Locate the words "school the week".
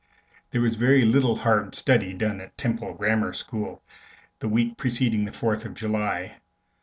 3.33-4.75